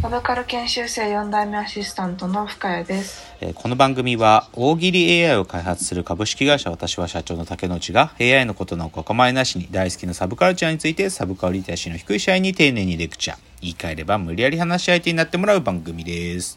[0.00, 3.34] サブカル研修生4代目アシスタントの深谷です。
[3.42, 13.38] えーこの番組は大喜利 AI を開発する株式会社私は社長の竹之内が AI のことのお構いなしに大好きなサブカルチャーについてサブカルリテラシーの低い社員に丁寧にレクチャー。
[13.60, 16.56] 言い換えれば無理やり話し相手になってもらう番組です。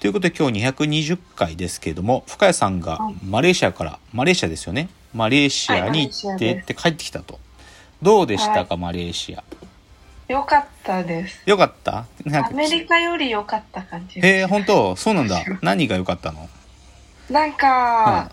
[0.00, 4.88] ということで今日220回ですけれども深谷さんがマレーシアからマレーシアですよね。
[5.14, 6.66] マレーシアに行って、はいマレーシアです。
[6.66, 7.38] で帰ってきたと。
[8.02, 9.44] どうでしたか、マレーシア
[10.28, 11.42] よかったです。
[11.46, 12.04] よかった？
[12.24, 14.20] なんかアメリカより良かった感じ。
[14.20, 14.96] へえ本当？
[14.96, 16.48] そうなんだ 何が良かったの？
[17.30, 18.30] なんか、は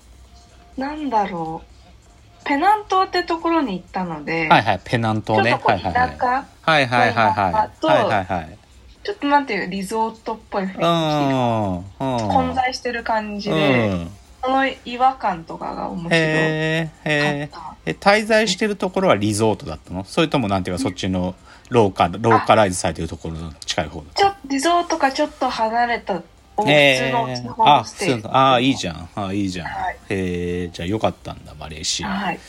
[0.77, 2.45] なんだろう。
[2.45, 6.25] ペナン島ってところに行ったので、はいはいペナン島ねちょっとこうはいはいはい田舎、
[6.61, 7.81] はいはいはいはい。
[7.81, 8.57] とはいはいはい。
[9.03, 11.75] ちょっとなんていうリゾートっぽい雰囲気うん。
[11.77, 12.27] うん。
[12.33, 14.11] 混在してる感じうで、ん。
[14.43, 17.49] その違和感とかが面白へえ、へ
[17.85, 17.93] え。
[17.93, 20.03] 滞在してるところはリゾートだったの？
[20.03, 21.35] それともなんていうかそっちの
[21.69, 24.13] ローカル、ローカライズされてるところの近い方だた。
[24.15, 26.21] ちょリゾートかちょっと離れた、
[26.57, 28.21] お普え通のえホーあ、ムステイ。
[28.21, 29.09] そうあ、いいじゃん。
[29.15, 29.67] あ、いいじゃん。
[29.67, 32.09] はいへえ、じゃあよかったんだ、マレーシア。
[32.09, 32.39] はい。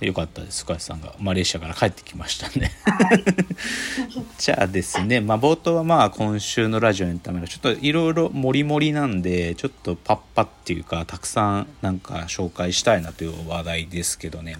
[0.00, 0.64] よかったです。
[0.64, 2.72] 深谷さんがマレーシアから帰ってきましたね。
[2.84, 3.24] はい。
[4.38, 14.56] じゃあですね、まあ、冒頭はまあ今週のラジオのためのちょっといろいろモリモリなんでちょっとパッパっていうかたくさんなんか紹介したいなという話題ですけどね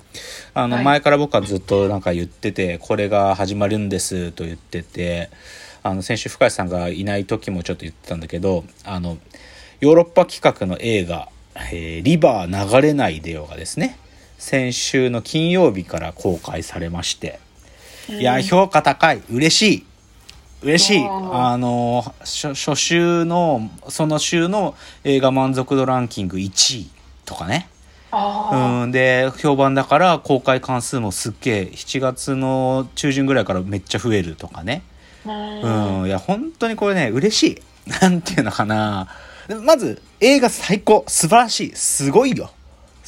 [0.53, 5.31] あのはい前から僕はずっとなんか言っててこれが始まるんですと言ってて
[5.83, 9.19] あの先週深谷さんがいない時もちょっと言ってたんだけどあの
[9.81, 11.29] ヨーロッパ企画の映画
[11.73, 13.97] 「えーリバー流れないでよ」がですね
[14.41, 17.39] 先週の金曜日から公開されまして
[18.09, 19.23] いや、評価高い。
[19.31, 19.87] 嬉しい。
[20.63, 21.07] 嬉しい。
[21.07, 24.75] あの、初初週の、その週の
[25.05, 26.91] 映画満足度ランキング1位
[27.25, 27.69] とかね。
[28.11, 34.83] あうん、で、評判だから公開関数もすっげえ、7月の中旬ぐらいからめっちゃ増えるとかね。
[35.27, 35.31] あ。
[35.31, 37.91] うんうん、いや、本当にこれね、嬉しい。
[38.01, 39.07] なんていうのかな。
[39.63, 41.05] まず、映画最高。
[41.07, 41.77] 素晴らしい。
[41.77, 42.51] すごいよ。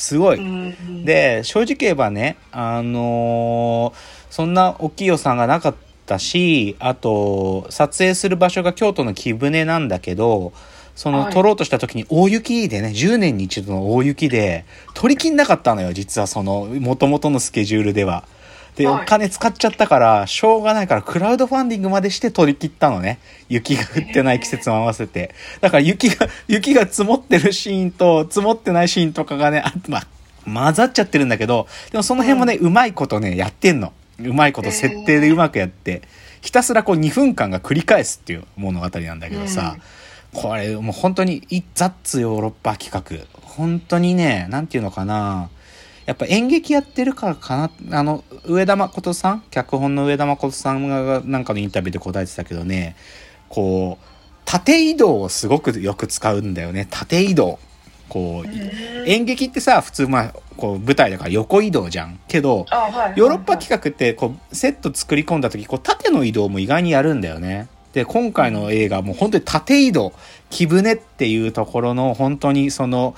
[0.02, 0.38] すごい。
[0.38, 5.74] うんで正直言えばねあのーそんな大きい予算がなかっ
[6.06, 10.54] たしあと撮影する場所が京都の貴船なんだけど
[10.94, 14.64] そのはい撮ろうとした時に大雪でね10年に一度の大雪で
[14.94, 18.24] 取りきんなかったのよ実はその元々のスケジュールでは。
[18.77, 23.19] で、はいお金使っちゃったから、しょうがないから、クラウドファンディングまでして取り切ったのね。
[23.49, 25.34] 雪が降ってない季節も合わせて。
[25.60, 30.06] だから雪が、雪が積もってるシーンと、積もってないシーンとかがね、あまあ、
[30.44, 33.93] 混ざっちゃってるんだけど、でもその辺もね、うまいことね、やってんの。
[34.19, 36.03] うまいこと設定でうまくやって、
[36.41, 39.77] ひたすらこう2分間が繰り返すっていう物語なんだけどさ、
[40.32, 43.27] これもう本当に、イザッツヨーロッパ企画。
[43.43, 45.50] 本当にね、なんていうのかな。
[46.06, 47.98] やっぱ演劇やってるからかな。
[47.98, 49.44] あの、上田誠さん？
[49.50, 52.96] 脚本の上田誠さんがなんかのインタビューで答えてたけどね、
[53.48, 54.04] こう、
[54.44, 56.86] 縦移動をすごくよく使うんだよね。
[56.90, 57.58] 縦移動。
[58.08, 62.20] こう、演劇ってさ、普通まあ、こう舞台だから横移動じゃん。
[62.28, 62.66] けど、
[63.16, 67.69] ヨーロッパ企画ってこうセット作り込んだ時こう縦の移動も意外にやるんだよね。
[67.94, 70.12] で今回の映画も本当に縦移動
[70.50, 73.14] 貴船っていうところの本当にその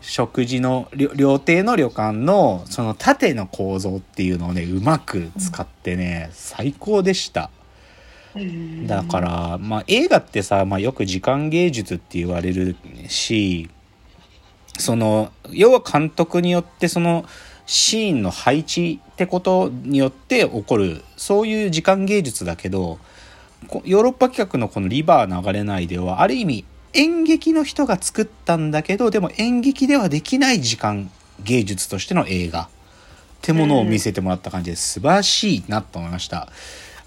[0.00, 7.50] 食事の料亭の旅館のその縦の構造っていうのをねうまく使ってね最高でした。
[8.86, 12.76] だから、まあ、映画ってさ、まあ、よく時間芸術って言われる
[13.08, 13.68] し
[14.78, 17.24] その要は監督によってその
[17.66, 22.98] シーンの配置ってことによって起こるそういう時間芸術だけど
[23.84, 31.10] ヨーロッパ企画のこの「リバー流れないで」はある意味演劇の人が作ったんだけどでも演劇ではできない時間
[31.40, 32.68] 芸術としての映画。
[33.38, 36.48] ってものを見せてもらった感じで素晴らしいなと思いました。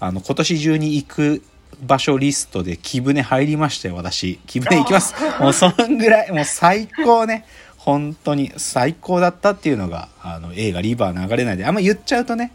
[0.00, 1.42] あの今年中に行く
[1.82, 4.40] 場所リストで木舟入りましたよ私。
[4.46, 5.14] 木舟行きます。
[5.40, 7.44] もうそんぐらいもう最高ね。
[7.76, 12.52] 本当に最高だったっていうのがあの映画「リバー流れないで」あんま言っちゃうとね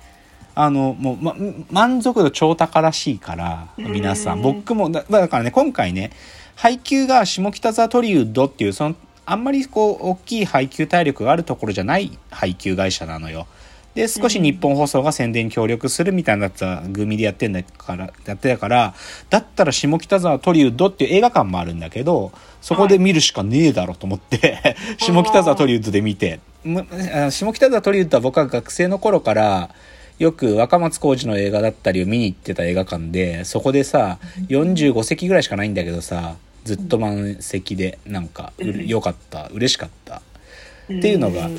[0.60, 1.36] あのもう、ま、
[1.70, 4.38] 満足度超高らしいから皆さん。
[4.38, 6.12] うん僕もだだからね今回ね
[6.56, 8.96] 配給が下北沢トリウッドっていうその
[9.26, 13.46] あんまりこう大きい配給体力があるところじゃない配給会社なのよ。
[13.94, 18.96] で少し日本放送が宣伝協力するみたいなやつは組でやってんだからやってたから
[19.30, 22.32] だったら下北沢トリウッドっていう映画館もあるんだけど
[22.62, 26.40] そこで見るしかねえだろと思って、 下北沢トリウッドで見て。
[27.30, 29.70] 下北沢トリウッドは僕は学生の頃から
[30.20, 34.20] よく若松浩二の映画だったりを見に行ってた映画館で、そこでさ、
[34.50, 40.22] 45席ぐらいしかないんだけどさ、ずっと満席で、なんか、ううんよかった、嬉しかった。
[40.90, 41.50] うんっていうのが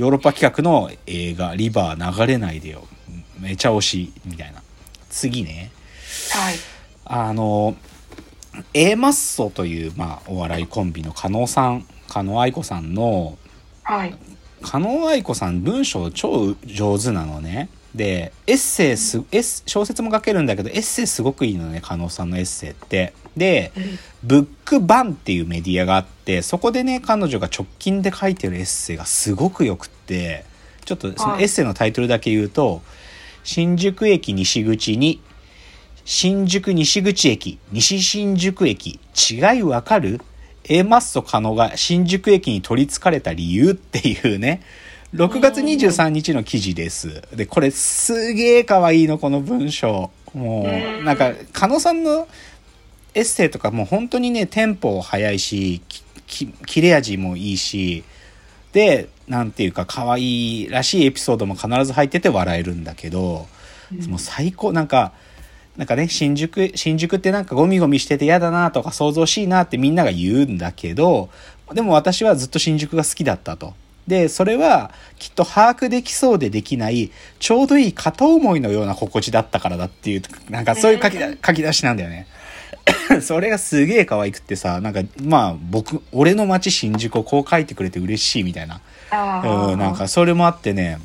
[0.00, 2.86] ヨーロッパ企画の映画、リバー流れないでよ。
[3.38, 4.62] めちゃ推し、みたいな。
[5.10, 5.70] 次ね。
[6.32, 6.54] はい。
[7.04, 7.76] あの、
[8.72, 13.36] A マッソという、まあ、お笑いコンビの加納さん、加納愛子さんの、
[13.82, 14.14] はい。
[14.62, 17.68] 加納愛子さん文章超上手なのね。
[17.94, 23.12] で、エッセイす、エッ小説も書けるんだけど、エッセイすごくいいのね、加納さんのエッセイって。
[23.36, 23.72] で、
[24.22, 30.44] ブックバンっていうメディアがあって、そこでね、彼女が直近で書いてるエッセイがすごくよくって、
[30.84, 32.82] ちょっとそのエッセイのタイトルだけ言うと、
[33.42, 35.20] 新宿駅西口に、
[36.04, 39.00] 新宿西口駅、西新宿駅、
[39.30, 40.20] 違いわかる
[40.64, 44.62] ?A マッソ加納が新宿駅に取り憑かれた理由っていうね、
[45.14, 47.22] 6月23日の記事です。
[47.34, 50.10] で、これすげえ可愛いの、この文章。
[50.34, 50.68] も
[51.00, 52.28] う、なんか、加納さんの
[53.14, 55.82] エッセイとかもう本当にね、テンポ早いし、
[56.28, 58.04] 切れ味もいいし、
[58.72, 63.48] で、なんていうか可愛いらしいエピソードも必ず入ってて笑えるんだけど、
[64.08, 65.12] もう最高、なんか、
[65.76, 71.30] なんかね、新宿、新宿ってなんかゴミゴミしてて嫌だなとか想像しいなってみんなが言うんだけど、
[71.72, 73.74] でも私はずっと新宿が好きだったと。
[74.06, 82.26] で、それはきっと把握できそうでできない、ちょうどいい片思いのような心地だったからだっていう、なんかそういう書きだ書き出しなんだよね。
[83.22, 88.80] それがすげえ可愛くってさ、なんかまあ僕、俺の街新宿をこう書いてくれて嬉しいみたいな。
[89.12, 90.98] うん、なんかそれもあってね、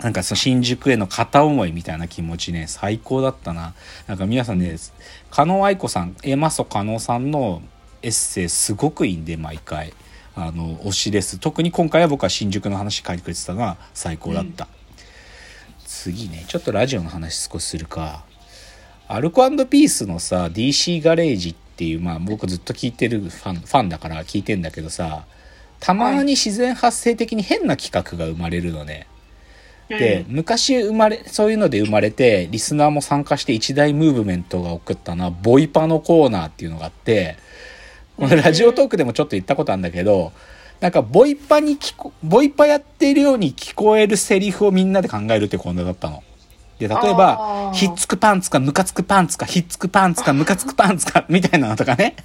[0.00, 3.74] なんかその新宿への片思いみたいな気持ちね、最高だったな。
[4.06, 4.76] なんか皆さんね、
[5.30, 7.62] 加納愛子さん、エマソ加納さんの
[8.02, 9.94] エッセイすごくいいんで、毎回。
[10.36, 11.38] あの、推しです。
[11.38, 14.68] 特に今回は僕は新宿の話書いてくれてたのが最高だった。
[15.86, 18.24] 次ね、ちょっとラジオの話少しするか。
[19.08, 25.24] アルコピースのさ、DC ガレージっていう、まあ僕ずっと聞いてるファン、ファンだから聞いてんだけどさ、
[25.80, 29.06] たまに自然発生的に変な企画が生まれるのね。
[29.88, 37.36] で、昔生まれ、そういうので生まれて、リスナーも参加して一大ムーブメントが起こったのは、ボイパのコーナーっていうのがあって、
[38.16, 40.32] このラジオトークでもちょっと言ったことあるんだけど、
[40.80, 46.22] なんかボイパに聞こ、ボイパやっているように聞こえるセリフをみんなで考えるってコーナーだったの。
[46.78, 52.16] で、例えばひっつくパンツかムカつくパンツか、ひっつくパンツかムカつくパンツか、みたいなのとかね。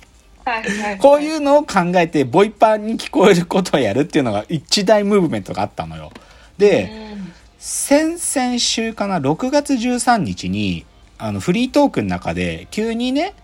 [0.43, 6.11] はいはい、こういうのを考えて、ボイパに聞こえることをやるっていうのが一大ムーブメントがあったのよ。
[6.57, 10.83] で、うん先々週かな、6月13日に、
[11.19, 13.35] あの、フリートークの中で、急にね、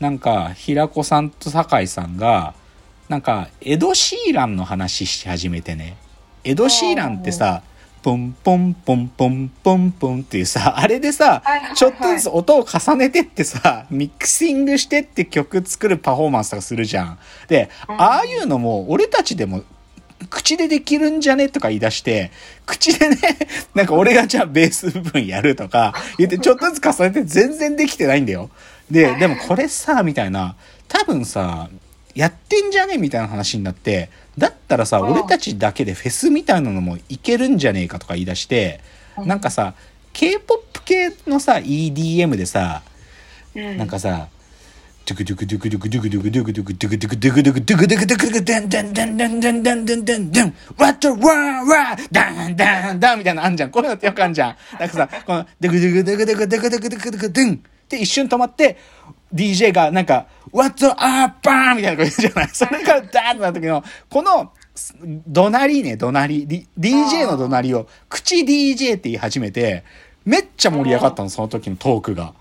[0.00, 2.54] なんか、平子さんと酒井さんが、
[3.08, 5.96] なんか、エド・シーランの話し始めてね。
[6.44, 7.62] エド・シーランってさ、
[8.02, 17.18] ポンポンポンポンポンポンっていうさ、あれでさはいはいは、いちょっとずつ音を重ねてってさ、ミキシングしてって曲作るパフォーマンスとかするじゃん。
[17.48, 19.64] で、うんああいうのも、俺たちでも
[20.30, 22.30] 口でできるんじゃねとか言い出して、
[22.64, 23.16] 口でね、
[23.74, 28.50] なんか俺がじゃあベース部分やるとか言ってちょっとずつ重ねて全然できてないんだよ。
[28.90, 30.56] で、でもこれさ、みたいな、
[30.88, 31.68] 多分さ、
[32.14, 38.80] やってんじゃねみたいな話になって、だったらさ、うん俺たちだけでフェスみたいなのもいけるんじゃねえかとか言い出して、
[39.18, 39.74] うんなんかさ、
[40.12, 42.82] K-POP 系のさ、EDM でさ、
[43.54, 44.28] うんなんかさ、
[45.06, 53.70] ドゥクドゥクドゥクドゥクドゥクドゥクドゥクドゥクドゥクドゥクドゥクドゥクドゥクドゥクドゥクドゥクダンダンダンダンダンダンダンダンダン What the world わダンダンダンみたいなのあんじゃん。
[53.70, 54.56] こういうのってよくあんじゃん。
[54.80, 58.76] なんかさ、このドゥクドゥクドゥクドゥクドゥクドゥクドゥクドゥクドゥンって一瞬止まって、
[59.32, 60.96] DJ がなんか What the up
[61.42, 62.48] バーンみたいなこと言うじゃない？
[62.52, 64.52] それからダーンってなった時の、この、
[65.28, 66.46] 怒鳴りね、怒鳴り。
[66.46, 69.84] D- DJ の怒鳴りを、口 DJ って言い始めて、
[70.24, 72.34] めっちゃ盛り上がったの、その時のトークが。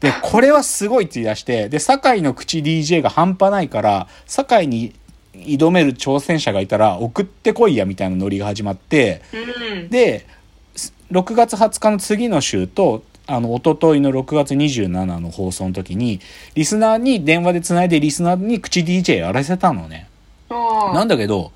[0.00, 4.94] で、これはすごいって言い出して、で、酒井の口 DJ が半端ないから、酒井に
[5.34, 10.26] 挑める挑戦者がいたら送ってこいやみたいなノリが始まって、うんで、
[10.74, 16.20] す6月20日の次の週と、あの、一昨日の6月27の放送の時に、
[16.56, 20.08] リスナーに電話で繋いでリスナーに口 DJ やらせたのね。
[20.50, 21.52] なんだけど、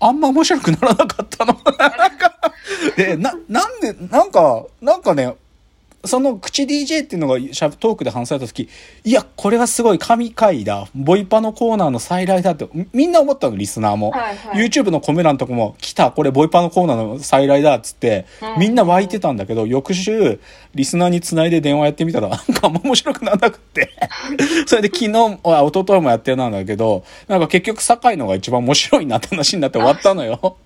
[0.00, 1.54] あんま面白くならなかったの。
[1.54, 2.34] なんか、
[2.98, 5.34] で、な、なんで、なんか、なんかね、
[6.04, 8.68] その口 DJ っていうのがシャープトークで話された時、
[9.04, 10.86] いや、これはすごい神回だ。
[10.94, 14.10] ボイパのコーナーの再来だって、みみんな思ったの、リスナーも。
[14.10, 20.40] はいはい YouTube のコメ欄とかも、来た、これボイパのコーナーの再来だっつって、うんみんな湧いてたんだけど、翌週、
[20.74, 23.90] リスナーに繋いで電話やってみたら、 なんかあんま面白くならなくって。
[24.66, 30.56] それで昨日、あ、一昨日もやってなんだけど、なんか結局、酒井のが一番面白いなって話になって終わったのよ。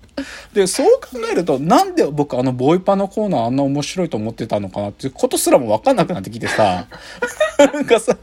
[0.53, 6.87] で、そう考えると、なんで僕あのボーイパのコーナーあんな面白いと思ってたのかなっていうことすらもわかんなくなってきてさ、
[7.57, 8.17] なんかさ、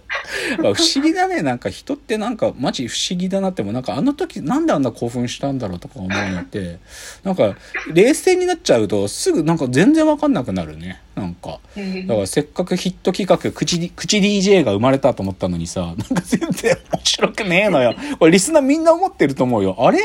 [0.59, 1.43] 不思議だね。
[1.43, 6.79] なんか人ってなんかマジ不思議だなっても、なんかあの時なんであんな興奮したんだろうとか思うのって、
[7.23, 7.57] なんか
[7.93, 11.01] 冷静になっちゃうとすぐなんか全然わかんなくなるね。
[11.17, 11.59] なんか。
[12.07, 17.95] だからせっかくヒット企画、口、口 DJ が生まれたと思ったのにさ、 なんか全然面白くねえのよ。
[18.19, 19.77] これリスナーみんな思ってると思うよ。
[19.79, 19.99] あれ？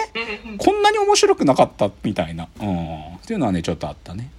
[0.58, 1.92] こんなに面白くなかった？
[2.04, 2.48] みたいな。
[2.62, 2.86] うん。
[3.16, 4.30] っていうのはね、ちょっとあったね。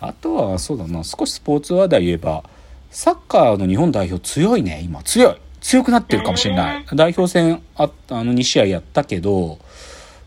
[0.00, 2.44] あとはそうだな、少しスポーツ話題言えば、
[2.90, 5.02] サッカーの日本代表強いね、今。
[5.02, 5.36] 強い。
[5.60, 6.84] 強くなってるかもしれない。
[6.94, 9.58] 代表戦あ、あの2試合やったけど、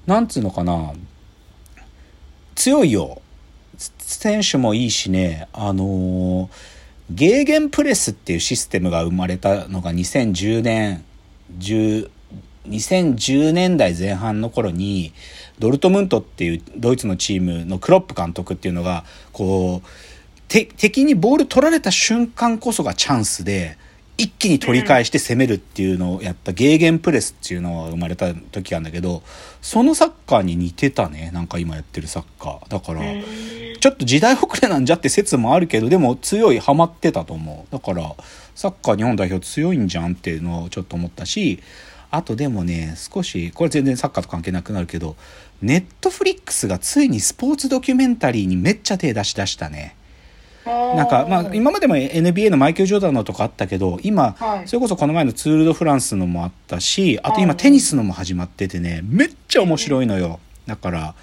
[0.05, 0.93] なんつうのかな。
[2.55, 3.21] 強いよ。
[3.99, 6.49] 選手もいいしね、あのー、
[7.09, 11.03] ゲーゲンプレスっていうシステムが生まれたのが2010年、
[11.57, 12.09] 10
[12.67, 15.13] 2010年代前半の頃に、
[15.57, 19.87] ドルトムントっていうドイツのチームのクロップ監督っていうのが、こう、
[20.47, 23.77] 敵にボール取られた瞬間こそがチャンスで、
[24.17, 29.23] 一気に取り返して攻めるっていうのをやったゲーゲンプレスっていうのが生まれた時なんだけど、
[29.61, 31.31] そのサッカーに似てたね。
[31.33, 32.69] なんか今やってるサッカー。
[32.69, 33.01] だから、
[33.79, 37.71] ちょっと時代遅れなんじゃって説もあるけど、でも強い、ハマってたと思う。
[37.71, 38.15] だから、
[38.55, 41.59] サッカー日本代表強いんじゃんっていうのをちょっと思ったし、
[42.11, 45.15] あとでもね、少し、これ全然サッカーと関係なくなるけど、
[45.61, 49.95] ネットフリックスがついにスポーツドキュメンタリーにめっちゃ手出し出したね。
[50.65, 60.39] なんか、まあ、今までも NBA のマイケル・ジョーダンのとかあったけど、今、はい、それこそこの前のツール・ド・フランスのもあったし、あと今テニスのも始まっててね、めっちゃ面白いのよ。
[60.67, 61.15] だから、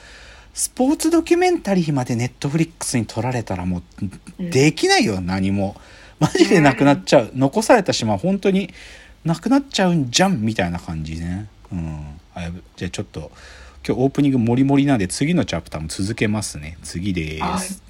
[0.56, 3.82] スポーツドキュメンタリーまでネットフリックスに撮られたらも
[4.40, 5.76] う、できないよ、何も。
[6.18, 7.30] マジでなくなっちゃう。
[7.34, 8.72] 残された島、本当に
[9.22, 11.46] なくなっちゃうんじゃん、みたいな感じね。
[11.70, 12.06] うん。
[12.74, 13.30] じゃあちょっと、
[13.86, 16.78] 今日オープニングもりもりなんで次のチャプターも続けますね。
[16.82, 17.85] 次です。